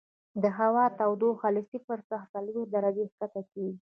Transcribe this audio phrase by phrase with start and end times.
[0.43, 3.77] د هوا تودوخه له صفر څخه څلوېښت درجې ښکته کیږي